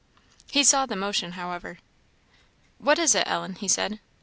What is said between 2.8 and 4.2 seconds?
is it, Ellen?" he said.